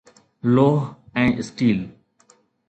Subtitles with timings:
[0.53, 0.83] لوهه
[1.25, 1.79] ۽ اسٽيل